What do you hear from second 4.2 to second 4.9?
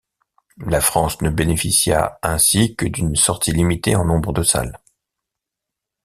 de salles.